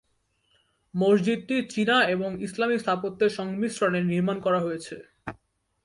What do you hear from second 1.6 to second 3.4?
চীনা এবং ইসলামী স্থাপত্যের